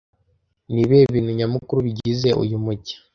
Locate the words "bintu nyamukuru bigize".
1.13-2.29